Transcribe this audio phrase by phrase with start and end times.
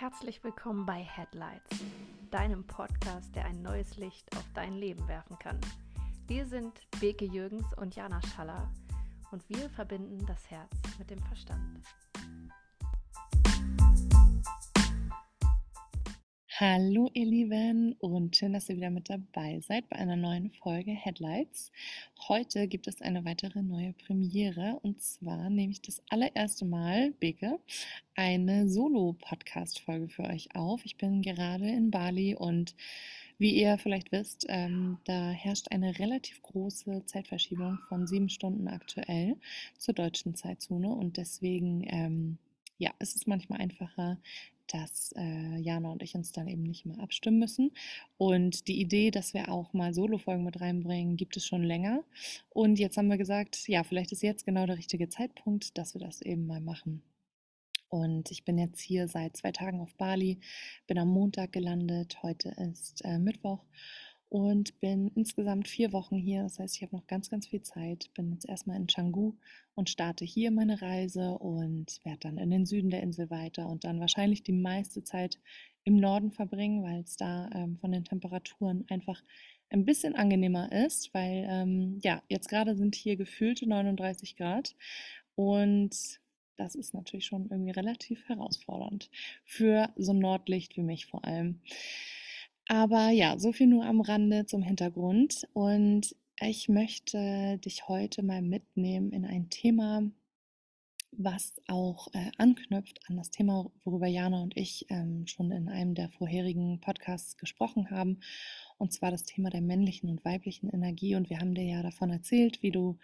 [0.00, 1.84] Herzlich willkommen bei Headlights,
[2.30, 5.60] deinem Podcast, der ein neues Licht auf dein Leben werfen kann.
[6.26, 8.72] Wir sind Beke Jürgens und Jana Schaller
[9.30, 11.84] und wir verbinden das Herz mit dem Verstand.
[16.60, 20.90] Hallo ihr Lieben und schön, dass ihr wieder mit dabei seid bei einer neuen Folge
[20.90, 21.72] Headlights.
[22.28, 27.58] Heute gibt es eine weitere neue Premiere und zwar nehme ich das allererste Mal, Beke,
[28.14, 30.84] eine Solo-Podcast-Folge für euch auf.
[30.84, 32.74] Ich bin gerade in Bali und
[33.38, 39.38] wie ihr vielleicht wisst, ähm, da herrscht eine relativ große Zeitverschiebung von sieben Stunden aktuell
[39.78, 42.38] zur deutschen Zeitzone und deswegen ähm,
[42.80, 44.18] ja, ist es manchmal einfacher,
[44.72, 47.72] dass äh, Jana und ich uns dann eben nicht mehr abstimmen müssen.
[48.18, 52.04] Und die Idee, dass wir auch mal Solo-Folgen mit reinbringen, gibt es schon länger.
[52.50, 56.00] Und jetzt haben wir gesagt, ja, vielleicht ist jetzt genau der richtige Zeitpunkt, dass wir
[56.00, 57.02] das eben mal machen.
[57.88, 60.38] Und ich bin jetzt hier seit zwei Tagen auf Bali,
[60.86, 63.64] bin am Montag gelandet, heute ist äh, Mittwoch
[64.30, 66.44] und bin insgesamt vier Wochen hier.
[66.44, 68.10] Das heißt, ich habe noch ganz, ganz viel Zeit.
[68.14, 69.34] Bin jetzt erstmal in Canggu
[69.74, 73.82] und starte hier meine Reise und werde dann in den Süden der Insel weiter und
[73.84, 75.40] dann wahrscheinlich die meiste Zeit
[75.82, 79.20] im Norden verbringen, weil es da ähm, von den Temperaturen einfach
[79.68, 84.76] ein bisschen angenehmer ist, weil ähm, ja, jetzt gerade sind hier gefühlte 39 Grad
[85.34, 86.20] und
[86.56, 89.10] das ist natürlich schon irgendwie relativ herausfordernd
[89.44, 91.60] für so ein Nordlicht wie mich vor allem.
[92.70, 95.44] Aber ja, so viel nur am Rande zum Hintergrund.
[95.54, 100.04] Und ich möchte dich heute mal mitnehmen in ein Thema,
[101.10, 105.96] was auch äh, anknüpft an das Thema, worüber Jana und ich ähm, schon in einem
[105.96, 108.20] der vorherigen Podcasts gesprochen haben
[108.78, 111.16] und zwar das Thema der männlichen und weiblichen Energie.
[111.16, 112.98] Und wir haben dir ja davon erzählt, wie du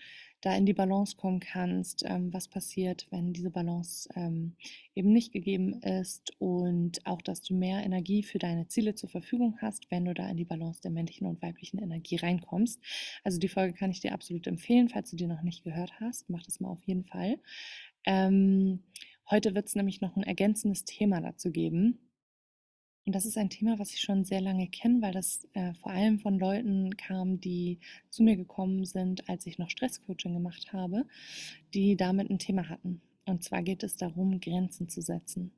[0.47, 4.55] da in die Balance kommen kannst, ähm, was passiert, wenn diese Balance ähm,
[4.95, 9.59] eben nicht gegeben ist und auch, dass du mehr Energie für deine Ziele zur Verfügung
[9.61, 12.81] hast, wenn du da in die Balance der männlichen und weiblichen Energie reinkommst.
[13.25, 16.31] Also die Folge kann ich dir absolut empfehlen, falls du die noch nicht gehört hast,
[16.31, 17.41] mach das mal auf jeden Fall.
[18.05, 18.85] Ähm,
[19.29, 22.06] heute wird es nämlich noch ein ergänzendes Thema dazu geben.
[23.07, 25.93] Und das ist ein Thema, was ich schon sehr lange kenne, weil das äh, vor
[25.93, 27.79] allem von Leuten kam, die
[28.11, 31.07] zu mir gekommen sind, als ich noch Stresscoaching gemacht habe,
[31.73, 33.01] die damit ein Thema hatten.
[33.25, 35.53] Und zwar geht es darum, Grenzen zu setzen.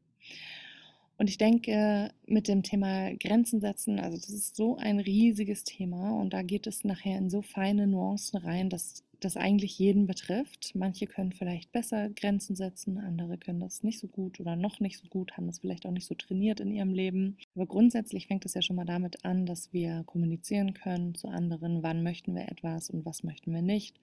[1.19, 6.13] Und ich denke, mit dem Thema Grenzen setzen, also das ist so ein riesiges Thema
[6.13, 10.77] und da geht es nachher in so feine Nuancen rein, dass das eigentlich jeden betrifft.
[10.77, 14.99] Manche können vielleicht besser Grenzen setzen, andere können das nicht so gut oder noch nicht
[14.99, 17.37] so gut, haben das vielleicht auch nicht so trainiert in ihrem Leben.
[17.57, 21.83] Aber grundsätzlich fängt es ja schon mal damit an, dass wir kommunizieren können zu anderen,
[21.83, 23.99] wann möchten wir etwas und was möchten wir nicht.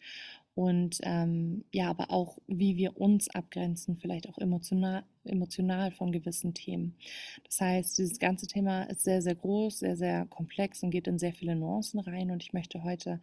[0.55, 6.53] Und ähm, ja, aber auch, wie wir uns abgrenzen, vielleicht auch emotional, emotional von gewissen
[6.53, 6.95] Themen.
[7.43, 11.19] Das heißt, dieses ganze Thema ist sehr, sehr groß, sehr, sehr komplex und geht in
[11.19, 12.31] sehr viele Nuancen rein.
[12.31, 13.19] Und ich möchte heute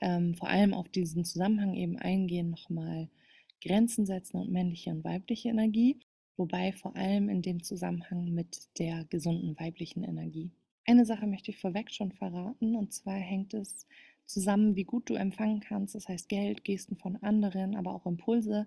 [0.00, 3.10] ähm, vor allem auf diesen Zusammenhang eben eingehen, nochmal
[3.62, 6.00] Grenzen setzen und männliche und weibliche Energie,
[6.38, 10.50] wobei vor allem in dem Zusammenhang mit der gesunden weiblichen Energie.
[10.86, 13.86] Eine Sache möchte ich vorweg schon verraten, und zwar hängt es
[14.32, 18.66] zusammen, wie gut du empfangen kannst, das heißt Geld, Gesten von anderen, aber auch Impulse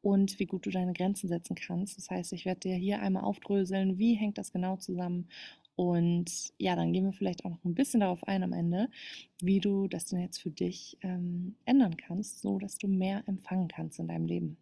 [0.00, 1.96] und wie gut du deine Grenzen setzen kannst.
[1.96, 5.28] Das heißt, ich werde dir hier einmal aufdröseln, wie hängt das genau zusammen
[5.74, 8.88] und ja, dann gehen wir vielleicht auch noch ein bisschen darauf ein am Ende,
[9.40, 13.68] wie du das denn jetzt für dich ähm, ändern kannst, so dass du mehr empfangen
[13.68, 14.56] kannst in deinem Leben.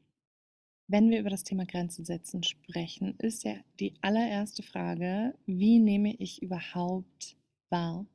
[0.86, 6.14] Wenn wir über das Thema Grenzen setzen sprechen, ist ja die allererste Frage, wie nehme
[6.14, 7.36] ich überhaupt
[7.70, 8.06] wahr,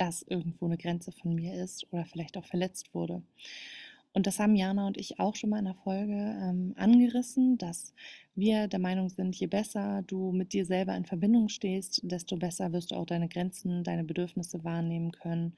[0.00, 3.22] dass irgendwo eine Grenze von mir ist oder vielleicht auch verletzt wurde.
[4.12, 7.94] Und das haben Jana und ich auch schon mal in der Folge ähm, angerissen, dass
[8.34, 12.72] wir der Meinung sind, je besser du mit dir selber in Verbindung stehst, desto besser
[12.72, 15.54] wirst du auch deine Grenzen, deine Bedürfnisse wahrnehmen können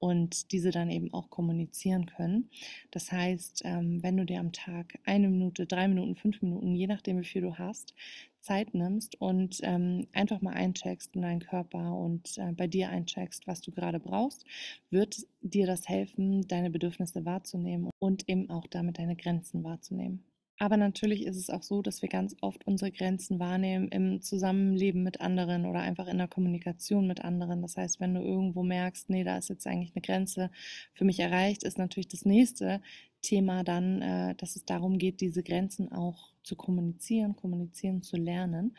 [0.00, 2.50] und diese dann eben auch kommunizieren können.
[2.90, 6.88] Das heißt, ähm, wenn du dir am Tag eine Minute, drei Minuten, fünf Minuten, je
[6.88, 7.94] nachdem, wie viel du hast,
[8.44, 13.46] Zeit nimmst und ähm, einfach mal eincheckst in deinen Körper und äh, bei dir eincheckst,
[13.46, 14.44] was du gerade brauchst,
[14.90, 20.24] wird dir das helfen, deine Bedürfnisse wahrzunehmen und eben auch damit deine Grenzen wahrzunehmen.
[20.58, 25.02] Aber natürlich ist es auch so, dass wir ganz oft unsere Grenzen wahrnehmen im Zusammenleben
[25.02, 27.60] mit anderen oder einfach in der Kommunikation mit anderen.
[27.60, 30.50] Das heißt, wenn du irgendwo merkst, nee, da ist jetzt eigentlich eine Grenze
[30.92, 32.80] für mich erreicht, ist natürlich das nächste
[33.20, 38.76] Thema dann, äh, dass es darum geht, diese Grenzen auch zu kommunizieren, kommunizieren zu lernen.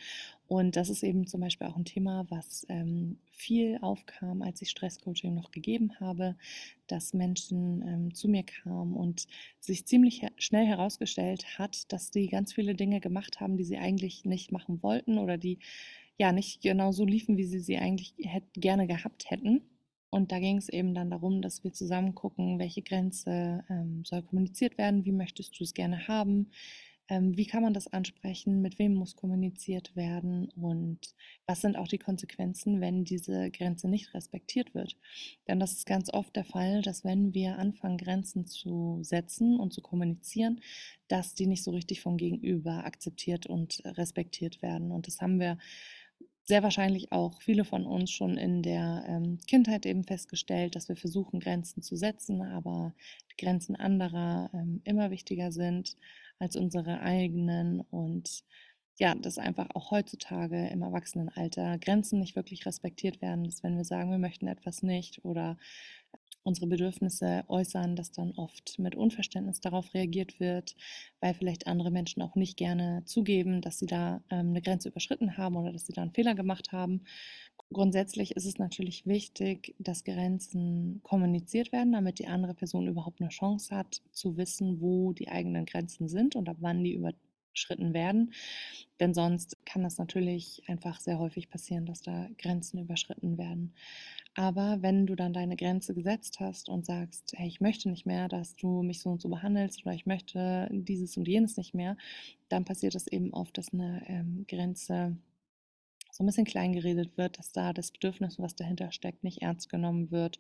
[0.48, 4.70] Und das ist eben zum Beispiel auch ein Thema, was ähm, viel aufkam, als ich
[4.70, 6.36] Stresscoaching noch gegeben habe,
[6.88, 9.28] dass Menschen ähm, zu mir kamen und
[9.60, 13.78] sich ziemlich her schnell herausgestellt hat, dass die ganz viele Dinge gemacht haben, die sie
[13.78, 15.60] eigentlich nicht machen wollten oder die
[16.18, 18.14] ja nicht genau so liefen, wie sie sie eigentlich
[18.54, 19.62] gerne gehabt hätten.
[20.12, 24.22] Und da ging es eben dann darum, dass wir zusammen gucken, welche Grenze ähm, soll
[24.22, 26.52] kommuniziert werden, wie möchtest du es gerne haben,
[27.10, 31.00] wie kann man das ansprechen, mit wem muss kommuniziert werden und
[31.46, 34.98] was sind auch die Konsequenzen, wenn diese Grenze nicht respektiert wird.
[35.48, 39.72] Denn das ist ganz oft der Fall, dass wenn wir anfangen, Grenzen zu setzen und
[39.72, 40.62] zu kommunizieren,
[41.08, 44.92] dass die nicht so richtig vom Gegenüber akzeptiert und respektiert werden.
[44.92, 45.60] Und das haben wir
[46.46, 50.96] sehr wahrscheinlich auch viele von uns schon in der ähm, Kindheit eben festgestellt, dass wir
[50.96, 52.94] versuchen, Grenzen zu setzen, aber
[53.32, 55.98] die Grenzen anderer ähm, immer wichtiger sind
[56.40, 58.44] als unsere eigenen und
[58.98, 63.84] ja, dass einfach auch heutzutage im Erwachsenenalter Grenzen nicht wirklich respektiert werden, dass wenn wir
[63.84, 65.58] sagen, wir möchten etwas nicht oder
[66.46, 70.76] unsere Bedürfnisse äußern, dass dann oft mit Unverständnis darauf reagiert wird,
[71.20, 75.38] weil vielleicht andere Menschen auch nicht gerne zugeben, dass sie da ähm, eine Grenze überschritten
[75.38, 77.02] haben oder dass sie da einen Fehler gemacht haben.
[77.74, 83.30] Grundsätzlich ist es natürlich wichtig, dass Grenzen kommuniziert werden, damit die andere Person überhaupt eine
[83.30, 88.34] Chance hat zu wissen, wo die eigenen Grenzen sind und ab wann die überschritten werden.
[89.00, 93.74] Denn sonst kann das natürlich einfach sehr häufig passieren, dass da Grenzen überschritten werden.
[94.36, 98.28] Aber wenn du dann deine Grenze gesetzt hast und sagst, hey, ich möchte nicht mehr,
[98.28, 101.98] dass du mich so und so behandelst oder ich möchte dieses und jenes nicht mehr,
[102.50, 105.18] dann passiert es eben oft, dass eine ähm, Grenze
[106.16, 109.70] so ein bisschen klein geredet wird, dass da das Bedürfnis, was dahinter steckt, nicht ernst
[109.70, 110.40] genommen wird.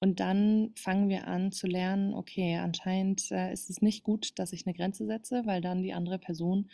[0.00, 4.52] Und dann fangen wir an zu lernen, okay, anscheinend äh, ist es nicht gut, dass
[4.52, 6.68] ich eine Grenze setze, weil dann die andere Person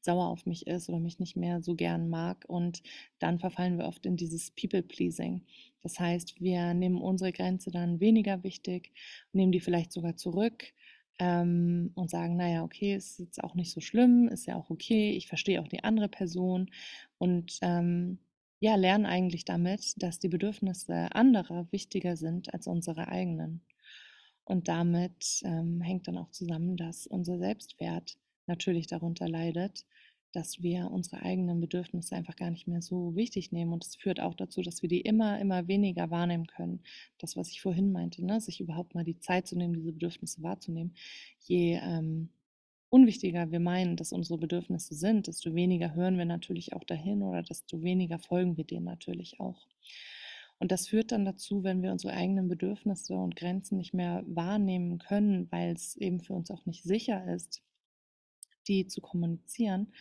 [0.00, 2.46] sauer auf mich ist oder mich nicht mehr so gern mag.
[2.48, 2.82] Und
[3.18, 5.42] dann verfallen wir oft in dieses People-Pleasing.
[5.82, 8.92] Das heißt, wir nehmen unsere Grenze dann weniger wichtig,
[9.32, 10.72] nehmen die vielleicht sogar zurück
[11.18, 15.12] ähm, und sagen, naja, okay, ist jetzt auch nicht so schlimm, ist ja auch okay,
[15.12, 16.70] ich verstehe auch die andere Person
[17.18, 18.18] und ähm,
[18.60, 23.62] ja, lernen eigentlich damit, dass die Bedürfnisse anderer wichtiger sind als unsere eigenen.
[24.44, 29.84] Und damit ähm, hängt dann auch zusammen, dass unser Selbstwert natürlich darunter leidet,
[30.32, 33.72] dass wir unsere eigenen Bedürfnisse einfach gar nicht mehr so wichtig nehmen.
[33.72, 36.80] Und es führt auch dazu, dass wir die immer, immer weniger wahrnehmen können.
[37.18, 38.40] Das, was ich vorhin meinte, ne?
[38.40, 40.94] sich überhaupt mal die Zeit zu nehmen, diese Bedürfnisse wahrzunehmen.
[41.40, 42.30] Je ähm,
[42.88, 47.42] unwichtiger wir meinen, dass unsere Bedürfnisse sind, desto weniger hören wir natürlich auch dahin oder
[47.42, 49.66] desto weniger folgen wir denen natürlich auch.
[50.58, 54.98] Und das führt dann dazu, wenn wir unsere eigenen Bedürfnisse und Grenzen nicht mehr wahrnehmen
[54.98, 57.62] können, weil es eben für uns auch nicht sicher ist,
[58.68, 59.92] die zu kommunizieren,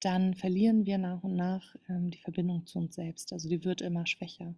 [0.00, 3.32] dann verlieren wir nach und nach ähm, die Verbindung zu uns selbst.
[3.32, 4.54] Also die wird immer schwächer.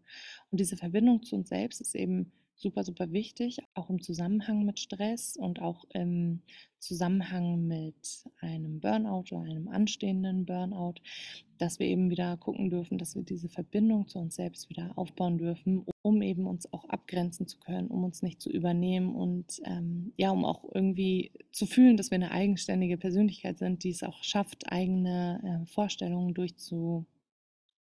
[0.50, 4.80] Und diese Verbindung zu uns selbst ist eben super, super wichtig, auch im Zusammenhang mit
[4.80, 6.40] Stress und auch im
[6.78, 10.94] Zusammenhang mit einem Burnout oder einem anstehenden Burnout,
[11.58, 15.36] dass wir eben wieder gucken dürfen, dass wir diese Verbindung zu uns selbst wieder aufbauen
[15.36, 20.12] dürfen, um eben uns auch abgrenzen zu können, um uns nicht zu übernehmen und ähm,
[20.16, 24.22] ja, um auch irgendwie zu fühlen, dass wir eine eigenständige Persönlichkeit sind, die es auch
[24.22, 27.06] schafft, eigene äh, Vorstellungen durchzu,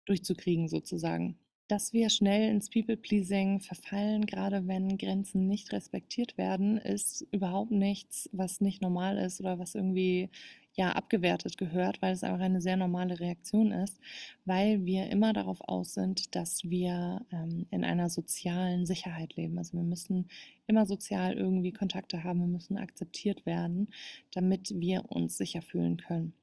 [0.06, 1.38] durchzukriegen sozusagen
[1.70, 8.28] dass wir schnell ins People-Pleasing verfallen, gerade wenn Grenzen nicht respektiert werden, ist überhaupt nichts,
[8.34, 10.30] was nicht normal ist oder was irgendwie
[10.74, 14.00] ja abgewertet gehört, weil es einfach eine sehr normale Reaktion ist,
[14.46, 19.58] weil wir immer darauf aus sind, dass wir ähm, in einer sozialen Sicherheit leben.
[19.60, 20.28] Also wir müssen
[20.66, 23.90] immer sozial irgendwie Kontakte haben, wir müssen akzeptiert werden,
[24.32, 26.34] damit wir uns sicher fühlen können.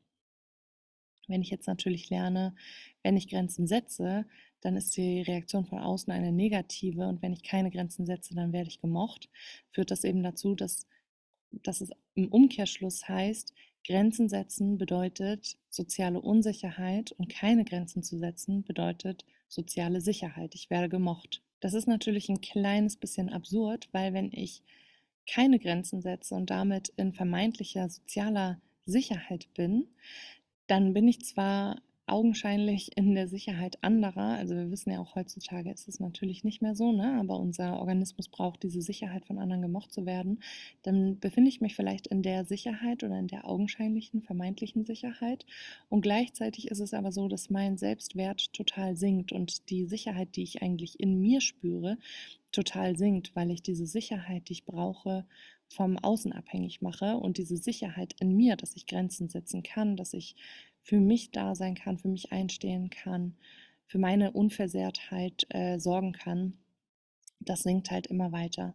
[1.28, 2.54] Wenn ich jetzt natürlich lerne,
[3.02, 4.26] wenn ich Grenzen setze,
[4.60, 8.52] dann ist die Reaktion von außen eine negative und wenn ich keine Grenzen setze, dann
[8.52, 9.28] werde ich gemocht,
[9.70, 10.86] führt das eben dazu, dass,
[11.50, 13.52] dass es im Umkehrschluss heißt,
[13.86, 20.54] Grenzen setzen bedeutet soziale Unsicherheit und keine Grenzen zu setzen bedeutet soziale Sicherheit.
[20.54, 21.42] Ich werde gemocht.
[21.60, 24.62] Das ist natürlich ein kleines bisschen absurd, weil wenn ich
[25.26, 29.88] keine Grenzen setze und damit in vermeintlicher sozialer Sicherheit bin,
[30.66, 34.36] dann bin ich zwar augenscheinlich in der Sicherheit anderer.
[34.36, 37.18] Also wir wissen ja auch heutzutage ist es natürlich nicht mehr so, ne?
[37.18, 40.40] aber unser Organismus braucht diese Sicherheit von anderen gemocht zu werden.
[40.82, 45.46] Dann befinde ich mich vielleicht in der Sicherheit oder in der augenscheinlichen, vermeintlichen Sicherheit.
[45.88, 50.44] Und gleichzeitig ist es aber so, dass mein Selbstwert total sinkt und die Sicherheit, die
[50.44, 51.98] ich eigentlich in mir spüre,
[52.52, 55.26] total sinkt, weil ich diese Sicherheit, die ich brauche,
[55.68, 60.14] vom Außen abhängig mache und diese Sicherheit in mir, dass ich Grenzen setzen kann, dass
[60.14, 60.36] ich
[60.86, 63.34] für mich da sein kann, für mich einstehen kann,
[63.86, 66.58] für meine Unversehrtheit äh, sorgen kann,
[67.40, 68.72] das sinkt halt immer weiter.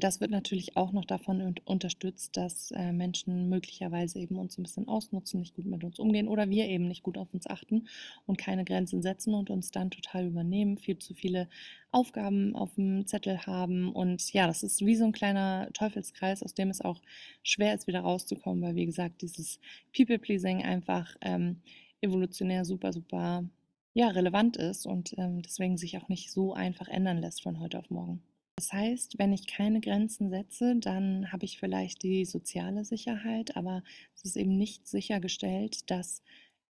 [0.00, 4.88] Das wird natürlich auch noch davon unterstützt, dass äh, Menschen möglicherweise eben uns ein bisschen
[4.88, 7.86] ausnutzen, nicht gut mit uns umgehen oder wir eben nicht gut auf uns achten
[8.26, 11.48] und keine Grenzen setzen und uns dann total übernehmen, viel zu viele
[11.90, 13.92] Aufgaben auf dem Zettel haben.
[13.92, 17.00] Und ja, das ist wie so ein kleiner Teufelskreis, aus dem es auch
[17.42, 19.60] schwer ist, wieder rauszukommen, weil wie gesagt, dieses
[19.94, 21.60] People-Pleasing einfach ähm,
[22.00, 23.44] evolutionär super, super
[23.92, 27.78] ja, relevant ist und ähm, deswegen sich auch nicht so einfach ändern lässt von heute
[27.78, 28.22] auf morgen.
[28.60, 33.82] Das heißt, wenn ich keine Grenzen setze, dann habe ich vielleicht die soziale Sicherheit, aber
[34.14, 36.22] es ist eben nicht sichergestellt, dass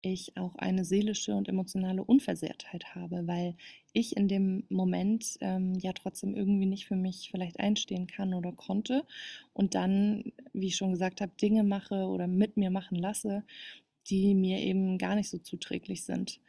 [0.03, 3.55] ich auch eine seelische und emotionale Unversehrtheit habe, weil
[3.91, 8.51] ich in dem Moment ähm, ja trotzdem irgendwie nicht für mich vielleicht einstehen kann oder
[8.51, 9.03] konnte
[9.53, 13.43] und dann, wie ich schon gesagt habe, Dinge mache oder mit mir machen lasse,
[14.11, 16.39] die mir eben gar nicht so zuträglich sind.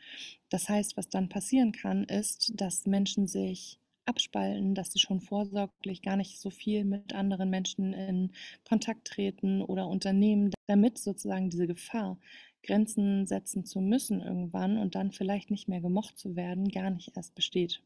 [0.51, 3.80] Das heißt, was dann passieren kann, ist, dass Menschen sich
[4.11, 8.33] abspalten, dass sie schon vorsorglich gar nicht so viel mit anderen Menschen in
[8.69, 12.19] Kontakt treten oder unternehmen, damit sozusagen diese Gefahr,
[12.63, 17.17] Grenzen setzen zu müssen irgendwann und dann vielleicht nicht mehr gemocht zu werden, gar nicht
[17.17, 17.83] erst besteht.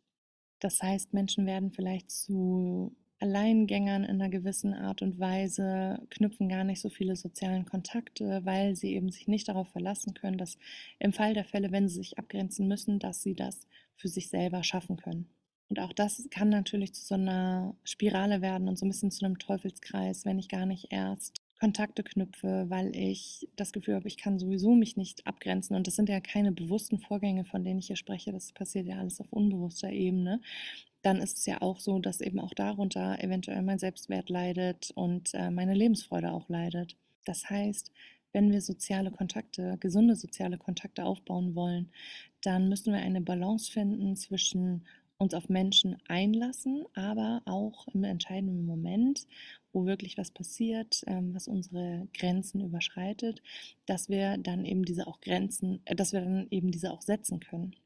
[0.58, 6.64] Das heißt, Menschen werden vielleicht zu Alleingängern in einer gewissen Art und Weise, knüpfen gar
[6.64, 10.58] nicht so viele sozialen Kontakte, weil sie eben sich nicht darauf verlassen können, dass
[10.98, 13.66] im Fall der Fälle, wenn sie sich abgrenzen müssen, dass sie das
[13.96, 15.33] für sich selber schaffen können.
[15.68, 19.24] Und auch das kann natürlich zu so einer Spirale werden und so ein bisschen zu
[19.24, 24.18] einem Teufelskreis, wenn ich gar nicht erst Kontakte knüpfe, weil ich das Gefühl habe, ich
[24.18, 25.74] kann sowieso mich nicht abgrenzen.
[25.76, 28.32] Und das sind ja keine bewussten Vorgänge, von denen ich hier spreche.
[28.32, 30.40] Das passiert ja alles auf unbewusster Ebene.
[31.02, 35.32] Dann ist es ja auch so, dass eben auch darunter eventuell mein Selbstwert leidet und
[35.34, 36.96] äh, meine Lebensfreude auch leidet.
[37.24, 37.92] Das heißt,
[38.32, 41.90] wenn wir soziale Kontakte, gesunde soziale Kontakte aufbauen wollen,
[42.42, 44.84] dann müssen wir eine Balance finden zwischen
[45.18, 49.26] uns auf Menschen einlassen, aber auch im entscheidenden Moment,
[49.72, 53.42] wo wirklich was passiert, ähm, was unsere Grenzen überschreitet,
[53.86, 57.40] dass wir dann eben diese auch Grenzen, äh, dass wir dann eben diese auch setzen
[57.40, 57.76] können.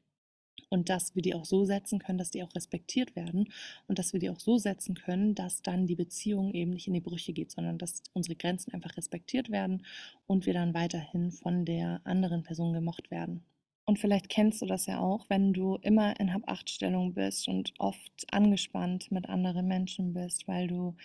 [0.71, 3.51] Und dass wir die auch so setzen können, dass die auch respektiert werden
[3.87, 6.93] und dass wir die auch so setzen können, dass dann die Beziehung eben nicht in
[6.93, 9.83] die Brüche geht, sondern dass unsere Grenzen einfach respektiert werden
[10.27, 13.43] und wir dann weiterhin von der anderen Person gemocht werden.
[13.89, 18.31] Und vielleicht kennst du das ja auch, wenn du immer in Hab-Acht-Stellung bist und oft
[18.31, 20.95] angespannt mit anderen Menschen bist, weil du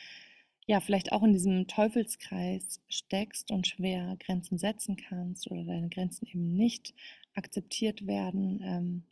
[0.67, 6.27] ja vielleicht auch in diesem Teufelskreis steckst und schwer Grenzen setzen kannst oder deine Grenzen
[6.27, 6.93] eben nicht
[7.33, 9.03] akzeptiert werden ähm,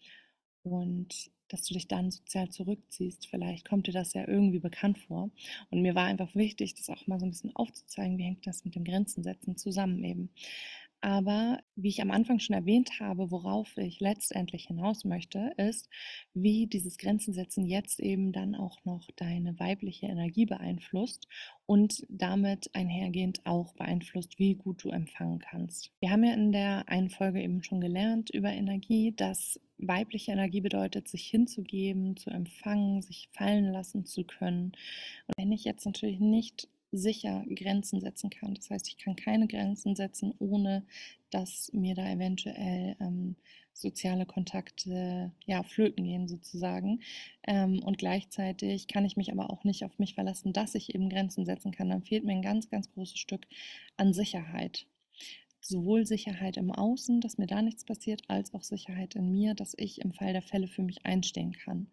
[0.65, 3.27] und dass du dich dann sozial zurückziehst.
[3.27, 5.31] Vielleicht kommt dir das ja irgendwie bekannt vor.
[5.71, 8.67] Und mir war einfach wichtig, das auch mal so ein bisschen aufzuzeigen, wie hängt das
[8.67, 10.29] mit dem Grenzen setzen zusammen eben.
[11.03, 15.89] Aber wie ich am Anfang schon erwähnt habe, worauf ich letztendlich hinaus möchte, ist,
[16.33, 21.27] wie dieses Grenzensetzen jetzt eben dann auch noch deine weibliche Energie beeinflusst
[21.67, 25.91] und damit einhergehend auch beeinflusst, wie gut du empfangen kannst.
[25.99, 30.61] Wir haben ja in der einen Folge eben schon gelernt über Energie, dass weibliche Energie
[30.61, 34.73] bedeutet, sich hinzugeben, zu empfangen, sich fallen lassen zu können.
[35.27, 38.55] Und wenn ich jetzt natürlich nicht sicher Grenzen setzen kann.
[38.55, 40.85] Das heißt, ich kann keine Grenzen setzen, ohne
[41.31, 43.37] dass mir da eventuell ähm,
[43.73, 47.01] soziale Kontakte ja, flöten gehen sozusagen.
[47.47, 51.09] Ähm, und gleichzeitig kann ich mich aber auch nicht auf mich verlassen, dass ich eben
[51.09, 51.89] Grenzen setzen kann.
[51.89, 53.47] Dann fehlt mir ein ganz, ganz großes Stück
[53.97, 54.87] an Sicherheit
[55.65, 59.75] sowohl Sicherheit im Außen, dass mir da nichts passiert, als auch Sicherheit in mir, dass
[59.79, 61.87] ich im Fall der Fälle für mich einstehen kann.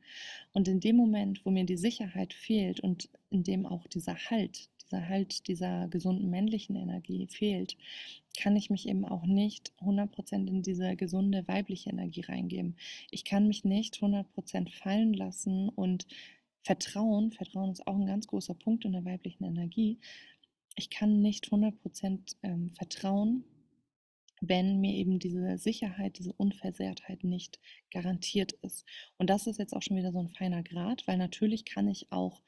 [0.53, 4.70] Und in dem Moment, wo mir die Sicherheit fehlt und in dem auch dieser Halt,
[4.89, 7.77] dieser Halt dieser gesunden männlichen Energie fehlt,
[8.39, 12.75] kann ich mich eben auch nicht 100% in diese gesunde weibliche Energie reingeben.
[13.12, 16.08] Ich kann mich nicht 100% fallen lassen und
[16.63, 20.00] Vertrauen, Vertrauen ist auch ein ganz großer Punkt in der weiblichen Energie.
[20.75, 23.43] Ich kann nicht 100% ähm, vertrauen,
[24.41, 27.60] wenn mir eben diese Sicherheit, diese Unversehrtheit nicht
[27.91, 28.86] garantiert ist.
[29.17, 32.12] Und das ist jetzt auch schon wieder so ein feiner Grad, weil natürlich kann ich
[32.12, 32.41] auch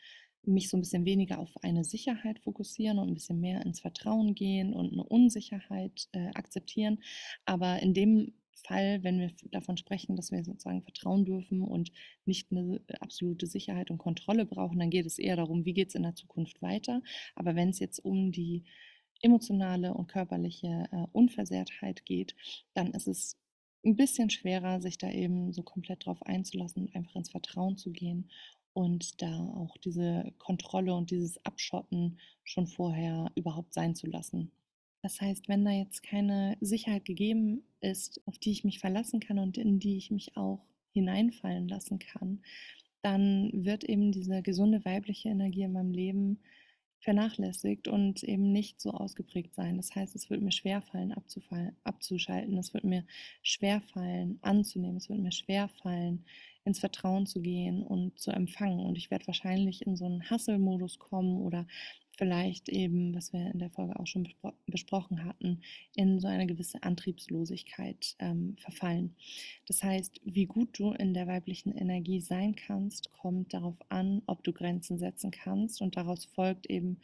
[0.43, 4.35] mich so ein bisschen weniger auf eine Sicherheit fokussieren und ein bisschen mehr ins Vertrauen
[4.35, 7.03] gehen und eine Unsicherheit äh, akzeptieren.
[7.45, 11.91] Aber in dem Fall, wenn wir davon sprechen, dass wir sozusagen vertrauen dürfen und
[12.25, 15.95] nicht eine absolute Sicherheit und Kontrolle brauchen, dann geht es eher darum, wie geht es
[15.95, 17.01] in der Zukunft weiter.
[17.35, 18.63] Aber wenn es jetzt um die
[19.21, 22.35] emotionale und körperliche äh, Unversehrtheit geht,
[22.73, 23.37] dann ist es
[23.83, 27.91] ein bisschen schwerer, sich da eben so komplett drauf einzulassen und einfach ins Vertrauen zu
[27.91, 28.29] gehen
[28.73, 34.51] und da auch diese Kontrolle und dieses Abschotten schon vorher überhaupt sein zu lassen.
[35.01, 39.39] Das heißt, wenn da jetzt keine Sicherheit gegeben ist, auf die ich mich verlassen kann
[39.39, 40.63] und in die ich mich auch
[40.93, 42.41] hineinfallen lassen kann,
[43.01, 46.39] dann wird eben diese gesunde weibliche Energie in meinem Leben
[47.01, 49.77] vernachlässigt und eben nicht so ausgeprägt sein.
[49.77, 51.13] Das heißt, es wird mir schwerfallen,
[51.83, 52.57] abzuschalten.
[52.57, 53.03] Es wird mir
[53.41, 54.97] schwerfallen, anzunehmen.
[54.97, 56.25] Es wird mir schwerfallen,
[56.63, 58.85] ins Vertrauen zu gehen und zu empfangen.
[58.85, 61.65] Und ich werde wahrscheinlich in so einen Hasselmodus kommen oder
[62.21, 65.61] vielleicht eben, was wir in der Folge auch schon bespro besprochen hatten,
[65.95, 69.15] in so eine gewisse Antriebslosigkeit ähm, verfallen.
[69.65, 74.43] Das heißt, wie gut du in der weiblichen Energie sein kannst, kommt darauf an, ob
[74.43, 75.81] du Grenzen setzen kannst.
[75.81, 76.99] Und daraus folgt eben,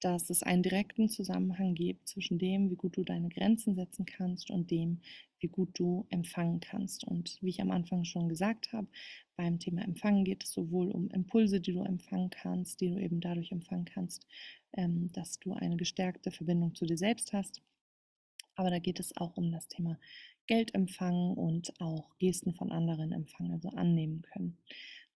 [0.00, 4.50] dass es einen direkten Zusammenhang gibt zwischen dem, wie gut du deine Grenzen setzen kannst
[4.50, 5.00] und dem,
[5.38, 7.04] wie gut du empfangen kannst.
[7.04, 8.88] Und wie ich am Anfang schon gesagt habe,
[9.36, 13.20] beim Thema Empfangen geht es sowohl um Impulse, die du empfangen kannst, die du eben
[13.20, 14.26] dadurch empfangen kannst,
[14.72, 17.62] ähm, dass du eine gestärkte Verbindung zu dir selbst hast.
[18.54, 19.98] Aber da geht es auch um das Thema
[20.46, 24.58] Geld empfangen und auch Gesten von anderen empfangen, also annehmen können.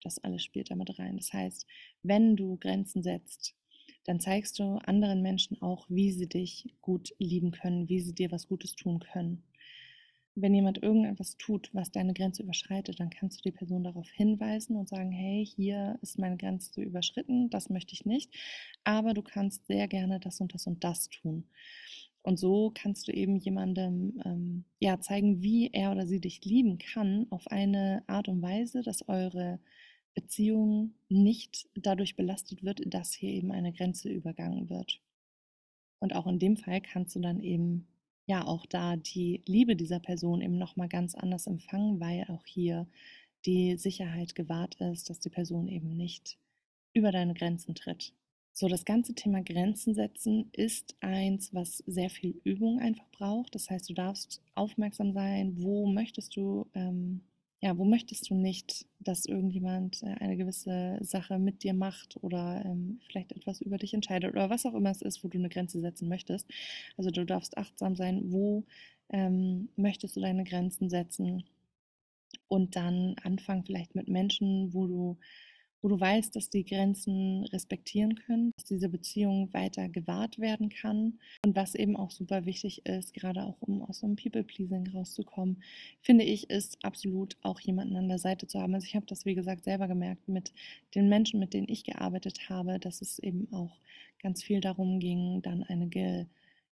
[0.02, 1.16] Das alles spielt damit rein.
[1.16, 1.66] Das heißt,
[2.02, 3.54] wenn du Grenzen setzt,
[4.04, 8.30] dann zeigst du anderen Menschen auch, wie sie dich gut lieben können, wie sie dir
[8.30, 9.42] was Gutes tun können.
[10.36, 14.76] Wenn jemand irgendetwas tut, was deine Grenze überschreitet, dann kannst du die Person darauf hinweisen
[14.76, 18.34] und sagen, hey, hier ist meine Grenze überschritten, das möchte ich nicht,
[18.82, 21.44] aber du kannst sehr gerne das und das und das tun.
[22.22, 26.78] Und so kannst du eben jemandem ähm, ja, zeigen, wie er oder sie dich lieben
[26.78, 29.60] kann, auf eine Art und Weise, dass eure
[30.14, 35.00] Beziehung nicht dadurch belastet wird, dass hier eben eine Grenze übergangen wird.
[35.98, 37.86] Und auch in dem Fall kannst du dann eben
[38.26, 42.86] ja auch da die Liebe dieser Person eben nochmal ganz anders empfangen, weil auch hier
[43.44, 46.38] die Sicherheit gewahrt ist, dass die Person eben nicht
[46.94, 48.14] über deine Grenzen tritt.
[48.56, 53.54] So, das ganze Thema Grenzen setzen ist eins, was sehr viel Übung einfach braucht.
[53.54, 57.22] Das heißt, du darfst aufmerksam sein, wo möchtest du ähm,
[57.64, 62.62] ja, wo möchtest du nicht, dass irgendjemand äh, eine gewisse Sache mit dir macht oder
[62.62, 65.48] ähm, vielleicht etwas über dich entscheidet oder was auch immer es ist, wo du eine
[65.48, 66.46] Grenze setzen möchtest.
[66.98, 68.64] Also du darfst achtsam sein, wo
[69.08, 71.44] ähm, möchtest du deine Grenzen setzen
[72.48, 75.16] und dann anfangen vielleicht mit Menschen, wo du
[75.84, 81.18] wo du weißt, dass die Grenzen respektieren können, dass diese Beziehung weiter gewahrt werden kann.
[81.44, 85.62] Und was eben auch super wichtig ist, gerade auch um aus einem People-Pleasing rauszukommen,
[86.00, 88.74] finde ich, ist absolut auch jemanden an der Seite zu haben.
[88.74, 90.54] Also ich habe das, wie gesagt, selber gemerkt mit
[90.94, 93.76] den Menschen, mit denen ich gearbeitet habe, dass es eben auch
[94.22, 96.24] ganz viel darum ging, dann eine ge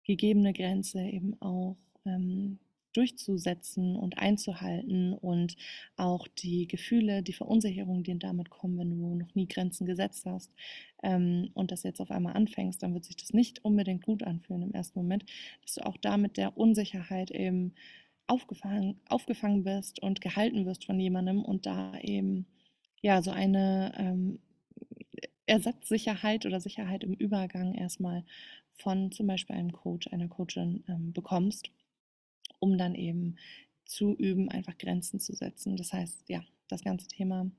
[0.04, 2.58] gegebene Grenze eben auch ähm,
[2.92, 5.56] durchzusetzen und einzuhalten und
[5.96, 10.52] auch die Gefühle, die Verunsicherung, die damit kommen, wenn du noch nie Grenzen gesetzt hast
[11.02, 14.62] ähm, und das jetzt auf einmal anfängst, dann wird sich das nicht unbedingt gut anfühlen
[14.62, 15.24] im ersten Moment,
[15.62, 17.74] dass du auch damit der Unsicherheit eben
[18.26, 22.46] aufgefangen, aufgefangen wirst und gehalten wirst von jemandem und da eben
[23.00, 24.38] ja so eine ähm,
[25.46, 28.24] Ersatzsicherheit oder Sicherheit im Übergang erstmal
[28.74, 31.70] von zum Beispiel einem Coach, einer Coachin ähm, bekommst
[32.62, 33.36] um dann eben
[33.84, 35.76] zu üben, einfach Grenzen zu setzen.
[35.76, 37.50] Das heißt, ja, das ganze Thema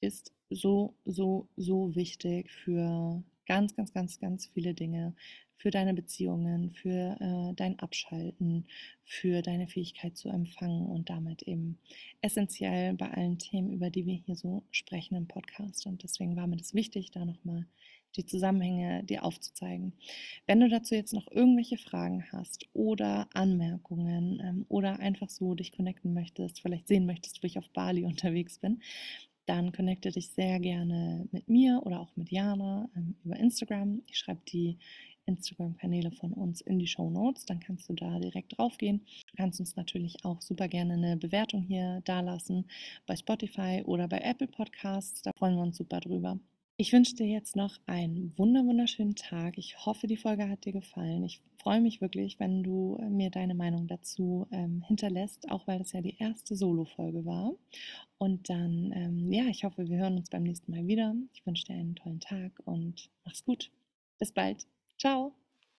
[0.00, 5.14] ist so, so, so wichtig für ganz, ganz, ganz, ganz viele Dinge,
[5.56, 8.66] für deine Beziehungen, für äh, dein Abschalten,
[9.04, 11.78] für deine Fähigkeit zu empfangen und damit eben
[12.20, 15.86] essentiell bei allen Themen, über die wir hier so sprechen im Podcast.
[15.86, 17.66] Und deswegen war mir das wichtig, da nochmal
[18.16, 19.92] die Zusammenhänge dir aufzuzeigen.
[20.46, 25.72] Wenn du dazu jetzt noch irgendwelche Fragen hast oder Anmerkungen ähm, oder einfach so dich
[25.72, 28.80] connecten möchtest, vielleicht sehen möchtest, wo ich auf Bali unterwegs bin,
[29.46, 34.02] dann connecte dich sehr gerne mit mir oder auch mit Jana ähm, über Instagram.
[34.06, 34.78] Ich schreibe die
[35.26, 39.06] Instagram-Kanäle von uns in die Show Notes, dann kannst du da direkt drauf gehen.
[39.30, 42.66] Du kannst uns natürlich auch super gerne eine Bewertung hier dalassen
[43.06, 45.22] bei Spotify oder bei Apple Podcasts.
[45.22, 46.38] Da freuen wir uns super drüber.
[46.82, 49.56] Ich wünsche dir jetzt noch einen wunderschönen Tag.
[49.56, 51.22] Ich hoffe, die Folge hat dir gefallen.
[51.22, 55.78] Ich freue mich wirklich, wenn du äh, mir deine Meinung dazu ähm, hinterlässt, auch weil
[55.78, 57.52] das ja die erste Solo-Folge war.
[58.18, 61.14] Und dann, ähm, ja, ich hoffe, wir hören uns beim nächsten Mal wieder.
[61.32, 63.70] Ich wünsche dir einen tollen Tag und mach's gut.
[64.18, 64.66] Bis bald.
[64.98, 65.32] Ciao.